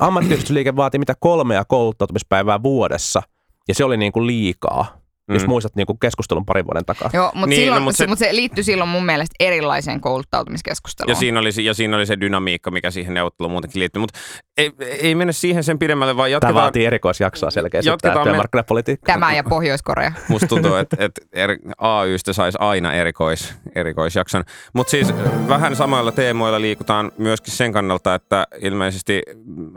[0.00, 3.22] Ammattiyhdistysliike vaati mitä kolmea kouluttautumispäivää vuodessa,
[3.68, 5.01] ja se oli niin kuin liikaa.
[5.28, 5.34] Mm.
[5.34, 7.10] Jos muistat niin keskustelun parin vuoden takaa.
[7.12, 10.00] Joo, mutta Niin, no, no, mut se, se- mut se liittyy silloin mun mielestä erilaiseen
[10.00, 11.10] kouluttautumiskeskusteluun.
[11.10, 14.00] Ja siinä, oli, se- ja siinä oli se dynamiikka, mikä siihen neuvotteluun muutenkin liittyy.
[14.00, 14.18] Mutta
[14.56, 16.54] ei, ei mennä siihen sen pidemmälle, vaan Tämä jatketaan.
[16.54, 19.12] vaatii erikoisjaksoa selkeästi, Jatketaan tämä me- työmarkkinapolitiikka.
[19.12, 20.12] Tämä ja Pohjois-Korea.
[20.28, 24.44] Musta tuntuu, että, että eri, AYstä saisi aina erikois, erikoisjakson.
[24.72, 25.14] Mutta siis
[25.48, 29.22] vähän samoilla teemoilla liikutaan myöskin sen kannalta, että ilmeisesti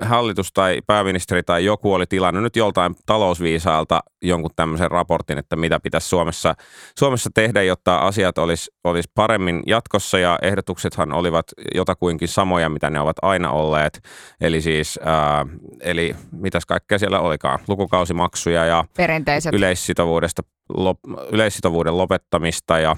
[0.02, 5.80] hallitus tai pääministeri tai joku oli tilannut nyt joltain talousviisaalta jonkun tämmöisen raportin, että mitä
[5.80, 6.56] pitäisi Suomessa,
[7.00, 11.46] Suomessa tehdä, jotta asiat olisi olis paremmin jatkossa ja ehdotuksethan olivat
[11.76, 14.02] jotakuinkin samoja, mitä ne ovat aina olleet.
[14.42, 15.46] Eli siis, ää,
[15.82, 19.54] eli mitäs kaikkea siellä olikaan, lukukausimaksuja ja Perinteiset.
[19.54, 21.00] yleissitovuudesta, lop,
[21.32, 22.96] yleissitovuuden lopettamista ja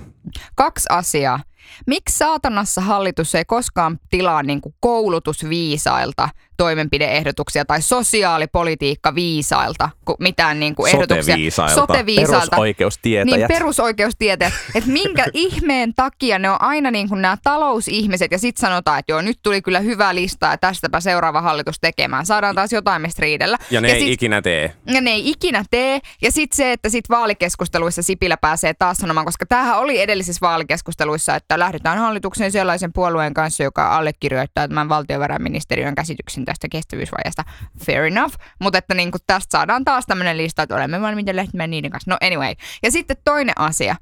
[0.55, 1.39] Kaksi asiaa.
[1.87, 10.75] Miksi saatanassa hallitus ei koskaan tilaa niin kuin koulutusviisailta toimenpideehdotuksia tai sosiaalipolitiikka viisailta, mitään niin
[10.75, 11.23] kuin ehdotuksia.
[11.23, 11.75] Sote-viisailta.
[11.75, 12.49] Sote-viisailta.
[12.49, 13.37] Perusoikeustietäjät.
[13.37, 14.53] Niin, perusoikeustieteet.
[14.75, 19.11] Että minkä ihmeen takia ne on aina niin kuin nämä talousihmiset ja sitten sanotaan, että
[19.11, 22.25] joo, nyt tuli kyllä hyvä lista ja tästäpä seuraava hallitus tekemään.
[22.25, 23.57] Saadaan taas jotain mistä riidellä.
[23.71, 24.73] ja ne ja ei sit- ikinä tee.
[24.85, 25.99] ja ne ei ikinä tee.
[26.21, 27.09] Ja sitten se, että sit
[27.57, 33.33] vaalikeskusteluissa Sipilä pääsee taas sanomaan, koska tämähän oli edellisissä vaalikeskusteluissa, että lähdetään hallitukseen sellaisen puolueen
[33.33, 37.43] kanssa, joka allekirjoittaa tämän valtiovarainministeriön käsityksen tästä kestävyysvajasta.
[37.85, 38.35] Fair enough.
[38.59, 42.11] Mutta että niin tästä saadaan taas tämmöinen lista, että olemme valmiita lähtemään niiden kanssa.
[42.11, 42.53] No anyway.
[42.83, 43.95] Ja sitten toinen asia.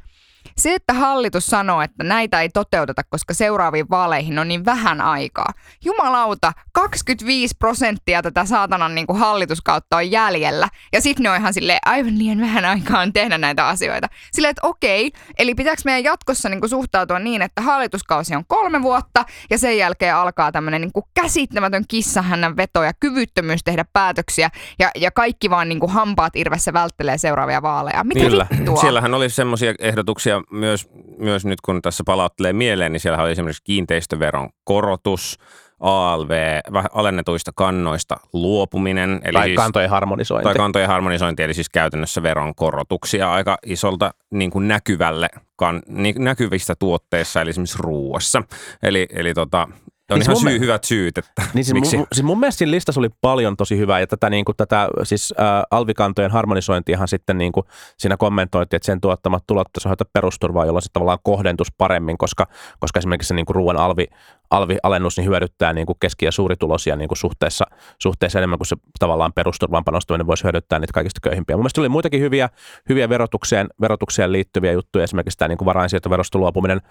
[0.57, 5.53] Se, että hallitus sanoo, että näitä ei toteuteta, koska seuraaviin vaaleihin on niin vähän aikaa.
[5.85, 10.69] Jumalauta, 25 prosenttia tätä saatanan niin kuin hallituskautta on jäljellä.
[10.93, 14.07] Ja sitten ne on ihan silleen, aivan liian vähän aikaa on tehdä näitä asioita.
[14.31, 18.81] Silleen, että okei, eli pitääkö meidän jatkossa niin kuin suhtautua niin, että hallituskausi on kolme
[18.81, 24.49] vuotta ja sen jälkeen alkaa tämmöinen niin kuin käsittämätön kissahännän veto ja kyvyttömyys tehdä päätöksiä
[24.79, 28.03] ja, ja kaikki vaan niin kuin hampaat irvessä välttelee seuraavia vaaleja.
[28.03, 28.47] Mitä Kyllä.
[28.57, 28.75] vittua?
[28.75, 33.63] Siellähän oli semmoisia ehdotuksia myös, myös nyt kun tässä palauttelee mieleen, niin siellä oli esimerkiksi
[33.63, 35.39] kiinteistöveron korotus,
[35.79, 36.59] ALV,
[36.93, 39.21] alennetuista kannoista luopuminen.
[39.23, 40.43] Eli tai siis, kantojen harmonisointi.
[40.43, 46.23] tai kantojen harmonisointi, eli siis käytännössä veron korotuksia aika isolta niin kuin näkyvälle, kan, niin,
[46.23, 48.43] näkyvistä tuotteissa, eli esimerkiksi ruuassa.
[48.83, 49.67] Eli, eli tota,
[50.11, 51.97] on Niin ihan mun syy, mie- hyvät syyt, että Niin siis, miksi.
[51.97, 54.87] mun, siis mun mielestä siinä listassa oli paljon tosi hyvää ja tätä, niin kuin, tätä
[55.03, 57.65] siis ä, alvikantojen harmonisointiahan sitten niin kuin,
[57.97, 62.47] siinä kommentoitiin, että sen tuottamat tulot pitäisi perusturvaa, jolloin se tavallaan kohdentus paremmin, koska,
[62.79, 64.07] koska esimerkiksi se niin kuin ruoan alvi,
[64.51, 67.65] alvialennus niin hyödyttää niin kuin keski- ja suuritulosia niin kuin suhteessa,
[68.01, 71.55] suhteessa enemmän kuin se tavallaan perusturvan panostaminen voisi hyödyttää niitä kaikista köyhimpiä.
[71.55, 72.49] Mun mielestä oli muitakin hyviä,
[72.89, 76.81] hyviä verotukseen, verotukseen liittyviä juttuja, esimerkiksi tämä niin kuin varainsiirtoverosta luopuminen,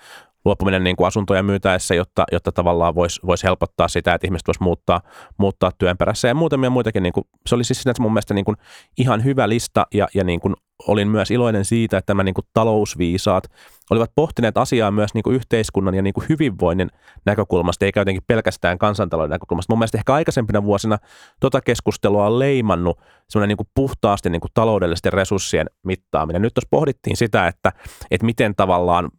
[0.45, 4.63] luopuminen niin kuin asuntoja myytäessä, jotta, jotta tavallaan voisi vois helpottaa sitä, että ihmiset voisi
[4.63, 5.01] muuttaa,
[5.39, 7.03] muuttaa työn perässä ja muutamia muitakin.
[7.03, 8.57] Niin kuin, se oli siis sinänsä mun mielestä niin kuin
[8.99, 10.55] ihan hyvä lista ja, ja niin kuin
[10.89, 13.45] olin myös iloinen siitä, että tämä niin kuin talousviisaat
[13.91, 16.91] olivat pohtineet asiaa myös niin kuin yhteiskunnan ja niin kuin hyvinvoinnin
[17.27, 19.73] näkökulmasta, eikä jotenkin pelkästään kansantalouden näkökulmasta.
[19.73, 20.99] Mun mielestä ehkä aikaisempina vuosina
[21.41, 26.43] tota keskustelua on leimannut semmoinen niin kuin puhtaasti niin kuin taloudellisten resurssien mittaaminen.
[26.43, 27.73] Nyt tuossa pohdittiin sitä, että,
[28.11, 29.11] että miten tavallaan,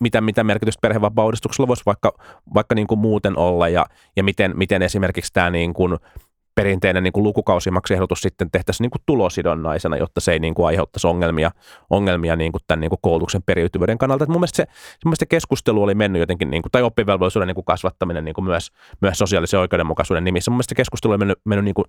[0.00, 2.12] mitä, mitä merkitystä perhevapaauudistuksella voisi vaikka,
[2.54, 5.98] vaikka niin kuin muuten olla ja, ja miten, miten esimerkiksi tämä niin kuin
[6.54, 11.06] perinteinen niin kuin lukukausimaksuehdotus sitten tehtäisiin niin kuin tulosidonnaisena, jotta se ei niin kuin aiheuttaisi
[11.06, 11.50] ongelmia,
[11.90, 14.24] ongelmia niin kuin tämän niin kuin koulutuksen periytyvyyden kannalta.
[14.24, 14.62] Et mun mielestä se,
[15.04, 18.34] mun mielestä se keskustelu oli mennyt jotenkin, niin kuin, tai oppivelvollisuuden niin kuin kasvattaminen niin
[18.34, 20.50] kuin myös, myös sosiaalisen oikeudenmukaisuuden nimissä.
[20.50, 21.84] Mun mielestä se keskustelu oli mennyt, mennyt niin kuin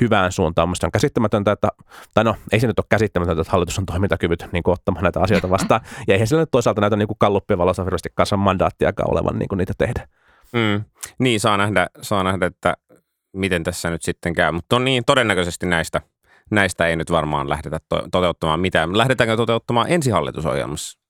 [0.00, 0.68] hyvään suuntaan.
[0.68, 1.68] Mun on käsittämätöntä, että,
[2.14, 5.20] tai no ei se nyt ole käsittämätöntä, että hallitus on toimintakyvyt niin kuin ottamaan näitä
[5.20, 5.80] asioita vastaan.
[6.08, 9.56] Ja eihän sillä nyt toisaalta näitä niin kuin kalluppien valossa kanssa mandaattiakaan olevan niin kuin
[9.56, 10.08] niitä tehdä.
[10.52, 10.84] Mm.
[11.18, 12.74] Niin, saa nähdä, saa nähdä, että
[13.32, 14.52] miten tässä nyt sitten käy.
[14.52, 16.00] Mutta on niin, todennäköisesti näistä,
[16.50, 18.98] näistä ei nyt varmaan lähdetä to- toteuttamaan mitään.
[18.98, 21.00] Lähdetäänkö toteuttamaan ensi hallitusohjelmassa?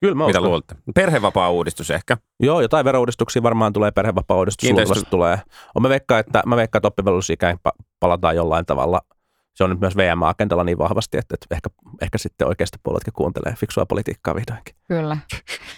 [0.00, 0.48] Kyllä mä Mitä uskon.
[0.50, 0.74] luulette?
[0.94, 2.16] Perhevapaa-uudistus ehkä.
[2.40, 5.38] Joo, jotain verouudistuksia varmaan tulee, perhevapaa-uudistus Kiinteistö- tulee.
[5.74, 9.00] On mä veikkaan, että, mä veikkaan, että oppivelvollisuusikään pa- palataan jollain tavalla.
[9.54, 11.70] Se on nyt myös VM-agendalla niin vahvasti, että, että ehkä,
[12.02, 14.74] ehkä sitten oikeasta puoletkin kuuntelee fiksua politiikkaa vihdoinkin.
[14.88, 15.16] Kyllä.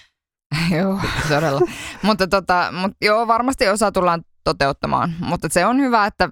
[0.79, 1.61] joo, todella.
[2.03, 5.15] mutta tota, mut joo, varmasti osa tullaan toteuttamaan.
[5.21, 6.29] Mutta se on hyvä, että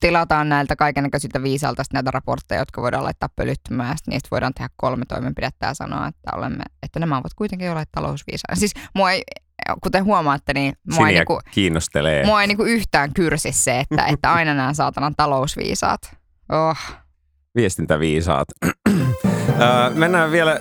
[0.00, 5.04] tilataan näiltä kaikennäköisiltä viisalta näitä raportteja, jotka voidaan laittaa pölyttymään, ja niistä voidaan tehdä kolme
[5.08, 8.60] toimenpidettä ja sanoa, että, olemme, että nämä ovat kuitenkin olleet talousviisaita.
[8.60, 9.22] Siis mua ei,
[9.82, 12.26] kuten huomaatte, niin mua ei, Siniä niinku, kiinnostelee.
[12.26, 16.00] mua ei niinku yhtään kyrsi se, että, että aina nämä saatanan talousviisaat.
[16.52, 16.78] Oh.
[17.56, 18.48] Viestintäviisaat.
[18.88, 20.60] Ö, Mennään vielä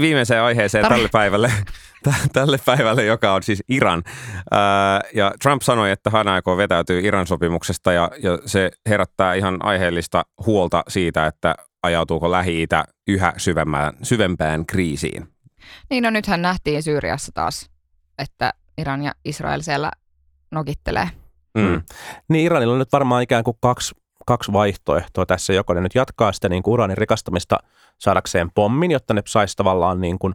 [0.00, 1.52] viimeiseen aiheeseen Tar- tälle päivälle,
[2.32, 4.02] tälle päivälle, joka on siis Iran.
[5.14, 10.22] Ja Trump sanoi, että hän aikoo vetäytyä Iran sopimuksesta ja, ja se herättää ihan aiheellista
[10.46, 15.28] huolta siitä, että ajautuuko Lähi-Itä yhä syvempään, syvempään kriisiin.
[15.90, 17.70] Niin no nythän nähtiin Syyriassa taas,
[18.18, 19.90] että Iran ja Israel siellä
[20.50, 21.10] nokittelee.
[21.54, 21.82] Mm.
[22.28, 23.94] Niin Iranilla on nyt varmaan ikään kuin kaksi,
[24.26, 25.52] kaksi vaihtoehtoa tässä.
[25.52, 27.58] Joko ne nyt jatkaa sitä niin kuin uranin rikastamista
[27.98, 30.34] saadakseen pommin, jotta ne saisi tavallaan niin kuin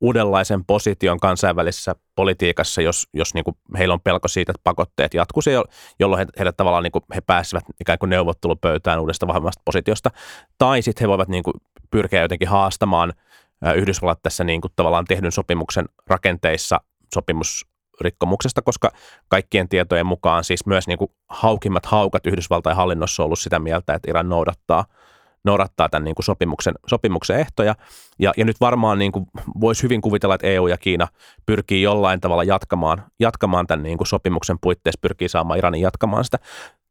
[0.00, 5.50] uudenlaisen position kansainvälisessä politiikassa, jos, jos niin kuin heillä on pelko siitä, että pakotteet jatkuisi,
[5.50, 5.64] jo-
[5.98, 10.10] jolloin he, heidät tavallaan niin kuin he pääsevät ikään kuin neuvottelupöytään uudesta vahvemmasta positiosta.
[10.58, 11.54] Tai sitten he voivat niin kuin
[11.90, 13.12] pyrkiä jotenkin haastamaan
[13.76, 16.80] Yhdysvallat tässä niin kuin tavallaan tehdyn sopimuksen rakenteissa
[17.14, 18.90] sopimusrikkomuksesta, koska
[19.28, 23.94] kaikkien tietojen mukaan siis myös niin kuin haukimmat haukat Yhdysvaltain hallinnossa on ollut sitä mieltä,
[23.94, 24.84] että Iran noudattaa
[25.44, 27.74] noudattaa tämän niin kuin sopimuksen, sopimuksen ehtoja.
[28.18, 29.26] Ja, ja nyt varmaan niin kuin
[29.60, 31.08] voisi hyvin kuvitella, että EU ja Kiina
[31.46, 36.38] pyrkii jollain tavalla jatkamaan, jatkamaan tämän niin kuin sopimuksen puitteissa, pyrkii saamaan Iranin jatkamaan sitä.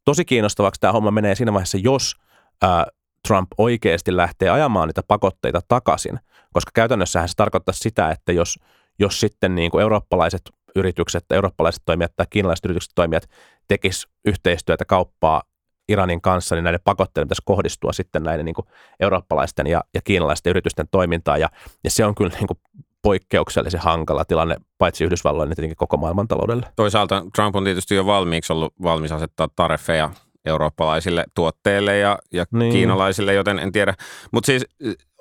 [0.06, 2.16] Tosi kiinnostavaksi tämä homma menee siinä vaiheessa, jos
[2.62, 2.86] ää,
[3.28, 6.20] Trump oikeasti lähtee ajamaan niitä pakotteita takaisin,
[6.54, 8.60] koska käytännössähän se tarkoittaa sitä, että jos,
[9.00, 10.42] jos sitten niin kuin eurooppalaiset
[10.76, 13.30] yritykset, eurooppalaiset toimijat tai kiinalaiset yritykset toimijat
[13.68, 15.44] tekis yhteistyötä kauppaa
[15.90, 18.68] Iranin kanssa, niin näiden pakotteiden pitäisi kohdistua sitten näiden niin kuin
[19.00, 21.40] eurooppalaisten ja, ja kiinalaisten yritysten toimintaan.
[21.40, 21.50] Ja,
[21.84, 22.58] ja se on kyllä niin kuin
[23.02, 26.66] poikkeuksellisen hankala tilanne paitsi Yhdysvalloille, niin tietenkin koko maailmantaloudelle.
[26.76, 30.10] Toisaalta Trump on tietysti jo valmiiksi ollut valmis asettaa tariffeja
[30.46, 32.60] eurooppalaisille tuotteille ja, ja Niin.
[32.60, 32.72] niin.
[32.72, 33.94] kiinalaisille, joten en tiedä.
[34.32, 34.66] Mutta siis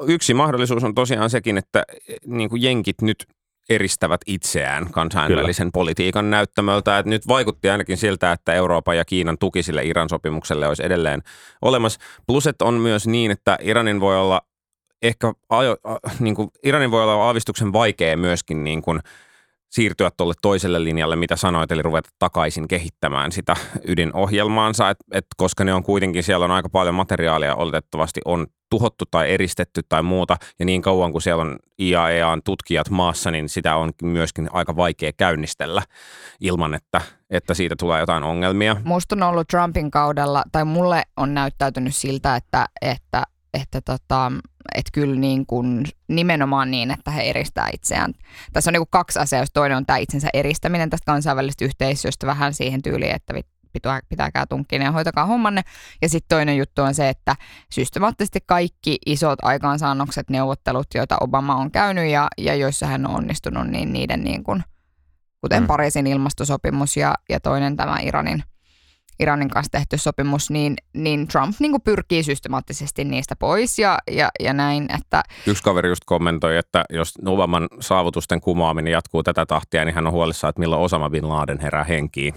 [0.08, 1.84] yksi mahdollisuus on tosiaan sekin, että
[2.26, 3.26] niin kuin jenkit nyt
[3.68, 5.72] eristävät itseään kansainvälisen Kyllä.
[5.72, 6.98] politiikan näyttämöltä.
[6.98, 11.22] Et nyt vaikutti ainakin siltä, että Euroopan ja Kiinan tuki sille Iran sopimukselle olisi edelleen
[11.62, 12.00] olemassa.
[12.26, 14.42] Plus, että on myös niin, että Iranin voi olla
[15.02, 19.00] ehkä ajo, a, niin kuin, Iranin voi olla aavistuksen vaikea myöskin niin kuin,
[19.70, 23.56] siirtyä tuolle toiselle linjalle, mitä sanoit, eli ruveta takaisin kehittämään sitä
[23.88, 29.04] ydinohjelmaansa, et, et koska ne on kuitenkin, siellä on aika paljon materiaalia oletettavasti on tuhottu
[29.10, 33.76] tai eristetty tai muuta, ja niin kauan kuin siellä on IAEAn tutkijat maassa, niin sitä
[33.76, 35.82] on myöskin aika vaikea käynnistellä
[36.40, 37.00] ilman, että,
[37.30, 38.76] että siitä tulee jotain ongelmia.
[38.84, 43.22] Musta on ollut Trumpin kaudella, tai mulle on näyttäytynyt siltä, että, että,
[43.54, 44.32] että, tota,
[44.74, 48.14] että kyllä niin kuin nimenomaan niin, että he eristää itseään.
[48.52, 52.26] Tässä on niin kuin kaksi asiaa, jos toinen on tämä itsensä eristäminen tästä kansainvälisestä yhteisöstä
[52.26, 53.34] vähän siihen tyyliin, että
[53.72, 55.62] pitää, pitäkää tunkkinen ja hoitakaa hommanne.
[56.02, 57.36] Ja sitten toinen juttu on se, että
[57.70, 63.66] systemaattisesti kaikki isot aikaansaannokset, neuvottelut, joita Obama on käynyt ja, ja joissa hän on onnistunut,
[63.66, 64.64] niin niiden niin kuin,
[65.40, 65.66] kuten Mm.
[65.66, 68.42] Pariisin ilmastosopimus ja, ja toinen tämä Iranin,
[69.20, 74.28] Iranin kanssa tehty sopimus, niin, niin Trump niin kuin pyrkii systemaattisesti niistä pois ja, ja,
[74.40, 79.84] ja näin, että Yksi kaveri just kommentoi, että jos Obaman saavutusten kumoaminen jatkuu tätä tahtia,
[79.84, 82.34] niin hän on huolissaan, että milloin Osama Bin Laden herää henkiin.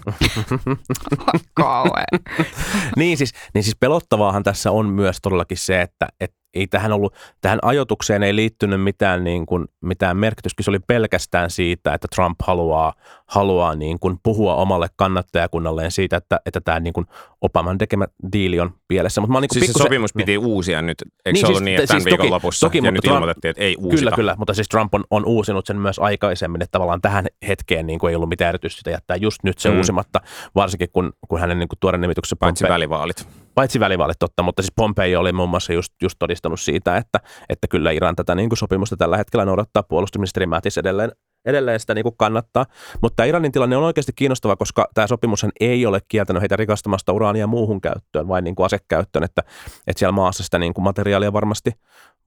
[1.53, 2.05] kauhean.
[2.97, 7.13] niin, siis, niin siis pelottavaahan tässä on myös todellakin se, että et ei tähän ollut,
[7.41, 10.63] tähän ajotukseen ei liittynyt mitään, niin kuin, mitään merkitystä.
[10.63, 12.93] Se oli pelkästään siitä, että Trump haluaa,
[13.25, 17.05] haluaa niin kuin puhua omalle kannattajakunnalleen siitä, että, että tämä niin kuin
[17.41, 19.21] Obaman tekemä diili on pielessä.
[19.21, 21.65] Mutta mä niin Siis se pikkusen- sopimus piti uusia nyt, eikö Niin, se ollut siis-
[21.65, 23.75] niin, että siis tämän viikon toki- lopussa toki, ja mutta nyt Trump- ilmoitettiin, että ei
[23.79, 23.99] uusita.
[23.99, 27.87] Kyllä, kyllä, mutta siis Trump on, on uusinut sen myös aikaisemmin, että tavallaan tähän hetkeen
[27.87, 29.73] niin kuin ei ollut mitään erityistä jättää just nyt se Mm.
[29.73, 29.77] mm.
[29.77, 30.21] uusimatta,
[30.55, 33.27] varsinkin kun, kun hänen niin kuin tuoren nimityksessä Paitsi Pompe- välivaalit.
[33.55, 37.67] Paitsi välivaalit totta, mutta siis Pompei oli muun muassa just, just todistanut siitä, että, että
[37.67, 39.83] kyllä Iran tätä niin kuin sopimusta tällä hetkellä noudattaa.
[39.83, 41.11] Puolustusministeri Mattis edelleen,
[41.45, 42.65] edelleen sitä niin kuin kannattaa.
[43.01, 47.47] Mutta Iranin tilanne on oikeasti kiinnostava, koska tämä sopimus ei ole kieltänyt heitä rikastamasta uraania
[47.47, 49.43] muuhun käyttöön, vain niin kuin asekäyttöön, että,
[49.87, 51.71] että siellä maassa sitä niin kuin materiaalia varmasti,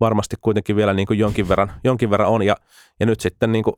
[0.01, 2.43] varmasti kuitenkin vielä niin kuin jonkin, verran, jonkin verran on.
[2.43, 2.57] Ja,
[3.01, 3.77] ja nyt sitten niin kuin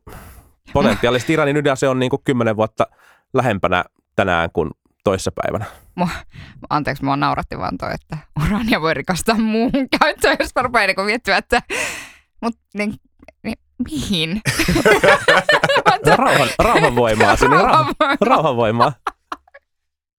[0.73, 2.87] potentiaalisesti Iranin ydinase on niin kuin kymmenen vuotta
[3.33, 4.71] lähempänä tänään kuin
[5.07, 5.65] toissapäivänä.
[5.95, 6.09] Mua,
[6.69, 11.39] anteeksi, mua nauratti vaan toi, että uraania voi rikastaa muuhun käyttöön, jos rupeaa niin miettimään,
[11.39, 11.61] että
[12.41, 12.93] mut, niin,
[13.43, 13.57] niin,
[13.89, 14.41] mihin?
[16.17, 18.93] Rauhan, rauhanvoimaa sinne, rauhan, rauhanvoimaa.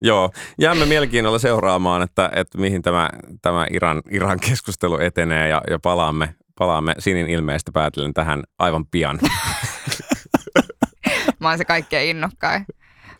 [0.02, 3.10] Joo, jäämme mielenkiinnolla seuraamaan, että, että mihin tämä,
[3.42, 9.18] tämä Iran, Iran keskustelu etenee ja, ja palaamme, palaamme Sinin ilmeistä päätellen tähän aivan pian.
[11.40, 12.66] Mä oon se kaikkein innokkain.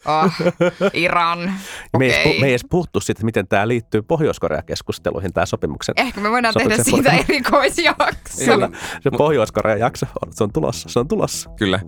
[0.07, 0.33] Oh,
[0.93, 1.53] Iran.
[1.99, 5.93] Me ei, edes, me ei edes puhuttu siitä, miten tämä liittyy Pohjois-Korea-keskusteluihin, tämä sopimuksen.
[5.99, 8.45] Ehkä me voidaan tehdä siitä erikoisjakso.
[8.45, 8.69] Kyllä.
[9.01, 11.51] Se Pohjois-Korea-jakso, on- se on tulossa, se on tulossa.
[11.51, 11.81] Kyllä.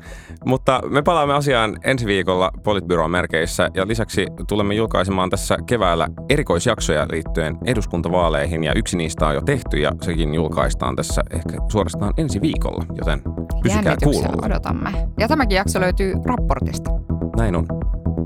[0.45, 7.07] Mutta me palaamme asiaan ensi viikolla Politbyroon merkeissä ja lisäksi tulemme julkaisemaan tässä keväällä erikoisjaksoja
[7.11, 12.41] liittyen eduskuntavaaleihin ja yksi niistä on jo tehty ja sekin julkaistaan tässä ehkä suorastaan ensi
[12.41, 13.23] viikolla, joten
[13.63, 14.47] pysykää kuulolla.
[14.47, 14.91] odotamme.
[15.19, 16.91] Ja tämäkin jakso löytyy raportista.
[17.37, 17.67] Näin on.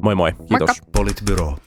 [0.03, 0.33] Moi moi.
[0.33, 0.69] Kiitos.
[0.69, 0.75] Moikka.
[0.93, 1.59] Politbyro.